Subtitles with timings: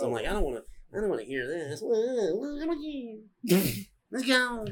[0.00, 0.64] So I'm like, I don't want to.
[0.96, 1.82] I don't want to hear this.
[4.10, 4.66] Let's go.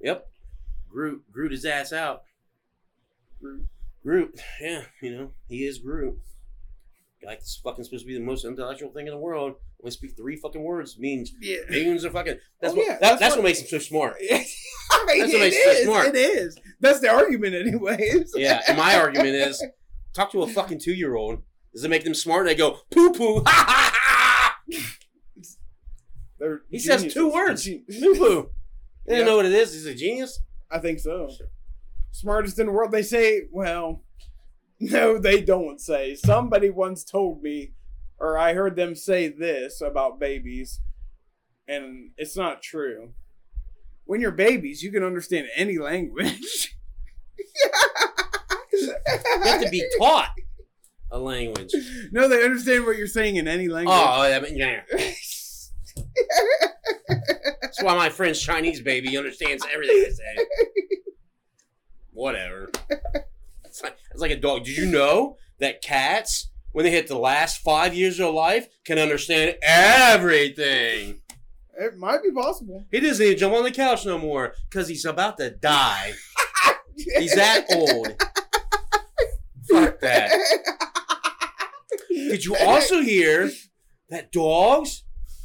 [0.00, 0.26] Yep.
[0.88, 1.22] Groot.
[1.32, 2.22] Groot his ass out.
[3.40, 3.66] Groot.
[4.02, 4.40] Groot.
[4.60, 6.18] Yeah, you know he is Groot.
[7.22, 9.56] Guy that's fucking supposed to be the most intellectual thing in the world.
[9.82, 11.58] Only speak three fucking words means Yeah.
[11.68, 12.38] millions of fucking.
[12.60, 12.86] That's Oh, what.
[12.86, 14.16] yeah, that- that's that's, what- what makes him so smart.
[15.08, 15.84] That's what makes is.
[15.84, 16.08] smart.
[16.08, 16.58] It is.
[16.80, 18.32] That's the argument, anyways.
[18.34, 19.64] Yeah, and my argument is,
[20.14, 21.42] talk to a fucking two year old.
[21.76, 22.46] Does it make them smart?
[22.46, 23.42] They go poo poo.
[23.46, 24.56] Ha ha ha.
[26.70, 27.68] He says two words.
[28.00, 28.50] Poo poo.
[29.06, 29.18] They Yeah.
[29.18, 29.74] don't know what it is.
[29.74, 30.40] He's a genius.
[30.70, 31.28] I think so.
[32.12, 32.92] Smartest in the world.
[32.92, 34.02] They say, well,
[34.80, 36.14] no, they don't say.
[36.14, 37.72] Somebody once told me,
[38.18, 40.80] or I heard them say this about babies,
[41.68, 43.12] and it's not true.
[44.04, 46.74] When you're babies, you can understand any language.
[48.72, 48.92] You
[49.44, 50.30] have to be taught
[51.10, 51.72] a language.
[52.12, 53.96] no, they understand what you're saying in any language.
[53.96, 54.82] Oh, I mean, yeah.
[57.62, 60.46] That's why my friend's Chinese baby understands everything I say.
[62.12, 62.70] Whatever.
[63.64, 64.64] It's like, it's like a dog.
[64.64, 68.68] Did you know that cats, when they hit the last five years of their life,
[68.84, 71.20] can understand everything?
[71.78, 72.86] It might be possible.
[72.90, 76.14] He doesn't even jump on the couch no more because he's about to die.
[76.96, 78.08] He's that old.
[79.68, 80.30] Fuck that.
[82.30, 83.50] Did you also hear
[84.10, 85.04] that dogs,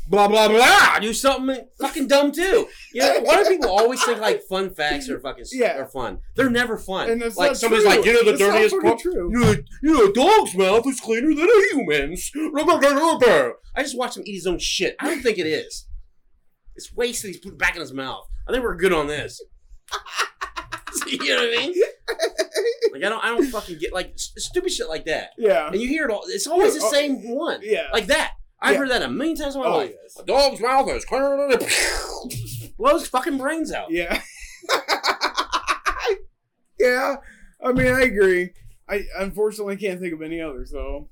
[0.09, 2.67] blah blah blah, do something fucking dumb too?
[2.93, 5.77] You know, why do people always think like fun facts are fucking Yeah.
[5.77, 6.19] are fun?
[6.35, 7.09] They're never fun.
[7.09, 7.95] And it's like somebody's true.
[7.95, 9.31] like, you know, the It's dirtiest true.
[9.31, 12.31] You know, you know, a dog's mouth is cleaner than a human's.
[13.75, 14.95] I just watched him eat his own shit.
[14.99, 15.87] I don't think it is.
[16.75, 18.27] It's waste that he's put back in his mouth.
[18.47, 19.41] I think we're good on this.
[21.25, 21.75] you know what I mean?
[22.93, 25.29] Like I don't, I don't fucking get like s- stupid shit like that.
[25.37, 25.67] Yeah.
[25.67, 26.23] And you hear it all.
[26.27, 27.61] It's always the oh, oh, same one.
[27.63, 27.87] Yeah.
[27.93, 28.31] Like that.
[28.61, 28.77] I've Yeah.
[28.79, 29.93] heard that a million times in my Oh, life.
[30.03, 30.17] yes.
[30.19, 33.91] A dog's mouth is cleaner than a blows fucking brains out.
[33.91, 34.21] Yeah.
[36.79, 37.15] yeah.
[37.63, 38.51] I mean, I agree.
[38.89, 41.09] I unfortunately can't think of any others though.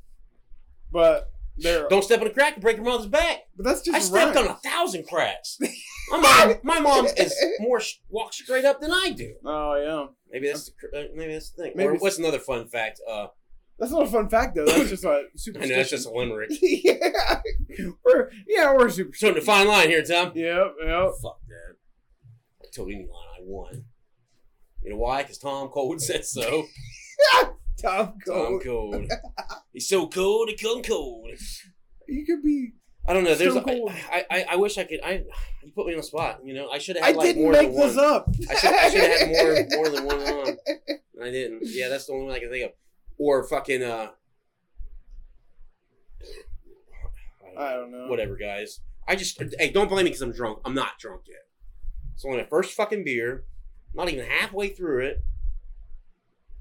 [0.91, 1.88] But there.
[1.89, 3.39] Don't step on a crack and break your mother's back.
[3.55, 5.57] But that's just I stepped on a thousand cracks.
[6.11, 9.35] My mom, my mom is more sh- walk straight up than I do.
[9.45, 10.05] Oh yeah.
[10.31, 11.73] Maybe that's the, cr- uh, maybe that's the thing.
[11.75, 12.99] Maybe or what's another fun fact?
[13.09, 13.27] Uh,
[13.79, 14.65] That's not a fun fact though.
[14.65, 15.69] That's just a I superstition.
[15.69, 16.49] know that's just a limerick.
[16.61, 17.41] yeah.
[18.05, 19.15] We're yeah we're super.
[19.15, 20.31] So the fine line here, Tom.
[20.35, 20.75] Yep.
[20.83, 21.11] Yep.
[21.21, 21.75] Fuck that.
[22.61, 23.85] I told anyone I won.
[24.83, 25.23] You know why?
[25.23, 26.65] Because Tom Cold said so.
[27.31, 27.45] Tom
[27.81, 28.17] Cold.
[28.25, 28.63] Tom Cold.
[28.63, 29.11] Cold.
[29.73, 31.29] He's so cold, he come cold.
[32.07, 32.73] You could be.
[33.07, 33.33] I don't know.
[33.35, 33.53] There's.
[33.53, 33.91] So cold.
[34.11, 34.99] I, I I wish I could.
[35.03, 35.23] I
[35.63, 36.41] you put me on the spot.
[36.43, 38.05] You know, I should have I had like didn't more make than this one.
[38.05, 38.29] up.
[38.49, 40.57] I should I should have had more more than one on.
[41.23, 41.61] I didn't.
[41.63, 42.71] Yeah, that's the only one I can think of.
[43.17, 44.09] Or fucking uh.
[47.57, 48.07] I don't know.
[48.07, 48.79] Whatever, guys.
[49.07, 50.59] I just hey, don't blame me because I'm drunk.
[50.63, 51.47] I'm not drunk yet.
[52.13, 53.45] It's only my first fucking beer.
[53.93, 55.23] Not even halfway through it.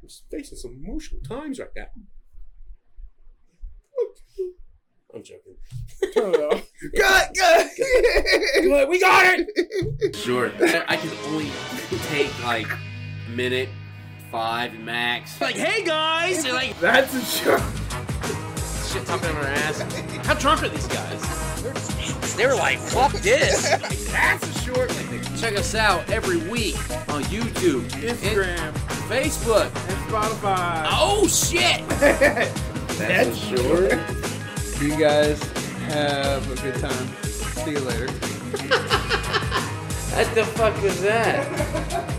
[0.03, 1.89] I'm just facing some emotional times right now.
[5.15, 5.57] I'm joking.
[6.19, 6.71] Turn it off.
[6.81, 7.29] Good.
[7.35, 8.63] Good.
[8.63, 10.17] Good, we got it.
[10.17, 10.51] Sure.
[10.61, 11.51] I, I can only
[12.09, 13.69] take like a minute,
[14.31, 15.41] five max.
[15.41, 17.57] Like, hey guys, they're like That's a show.
[18.89, 19.81] shit talking on our ass.
[20.27, 22.37] How drunk are these guys?
[22.37, 23.69] They were like, fuck this.
[24.13, 24.91] That's a short.
[25.39, 26.77] Check us out every week
[27.09, 28.73] on YouTube, Instagram,
[29.09, 29.65] Facebook.
[29.67, 30.87] and Spotify.
[30.91, 31.87] Oh shit!
[32.99, 33.93] That's short.
[34.59, 35.41] See You guys
[35.91, 37.09] have a good time.
[37.25, 38.09] See you later.
[40.15, 42.15] What the fuck was that?